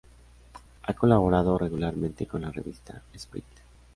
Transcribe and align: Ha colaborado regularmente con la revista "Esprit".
Ha 0.81 0.93
colaborado 0.95 1.59
regularmente 1.59 2.25
con 2.25 2.41
la 2.41 2.49
revista 2.49 2.99
"Esprit". 3.13 3.45